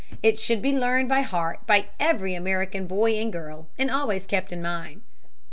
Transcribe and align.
It 0.23 0.39
should 0.39 0.63
be 0.63 0.73
learned 0.75 1.09
by 1.09 1.21
heart 1.21 1.59
by 1.67 1.85
every 1.99 2.33
American 2.33 2.87
boy 2.87 3.19
and 3.19 3.31
girl, 3.31 3.67
and 3.77 3.91
always 3.91 4.25
kept 4.25 4.51
in 4.51 4.59
mind. 4.59 5.01